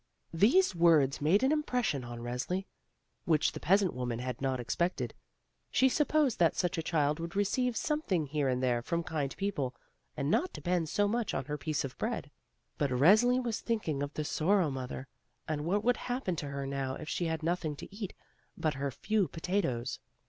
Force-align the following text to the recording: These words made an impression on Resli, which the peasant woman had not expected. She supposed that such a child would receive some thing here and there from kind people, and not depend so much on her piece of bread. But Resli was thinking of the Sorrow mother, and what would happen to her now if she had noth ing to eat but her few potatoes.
These 0.33 0.73
words 0.73 1.21
made 1.21 1.43
an 1.43 1.51
impression 1.51 2.03
on 2.03 2.21
Resli, 2.21 2.65
which 3.25 3.51
the 3.51 3.59
peasant 3.59 3.93
woman 3.93 4.17
had 4.17 4.41
not 4.41 4.59
expected. 4.59 5.13
She 5.69 5.89
supposed 5.89 6.39
that 6.39 6.55
such 6.55 6.75
a 6.79 6.81
child 6.81 7.19
would 7.19 7.35
receive 7.35 7.77
some 7.77 8.01
thing 8.01 8.25
here 8.25 8.49
and 8.49 8.63
there 8.63 8.81
from 8.81 9.03
kind 9.03 9.37
people, 9.37 9.75
and 10.17 10.31
not 10.31 10.53
depend 10.53 10.89
so 10.89 11.07
much 11.07 11.35
on 11.35 11.45
her 11.45 11.55
piece 11.55 11.83
of 11.85 11.95
bread. 11.99 12.31
But 12.79 12.89
Resli 12.89 13.37
was 13.43 13.59
thinking 13.59 14.01
of 14.01 14.11
the 14.15 14.23
Sorrow 14.25 14.71
mother, 14.71 15.07
and 15.47 15.65
what 15.65 15.83
would 15.83 15.97
happen 15.97 16.35
to 16.37 16.47
her 16.47 16.65
now 16.65 16.95
if 16.95 17.07
she 17.07 17.25
had 17.25 17.43
noth 17.43 17.63
ing 17.63 17.75
to 17.75 17.95
eat 17.95 18.15
but 18.57 18.73
her 18.73 18.89
few 18.89 19.27
potatoes. 19.27 19.99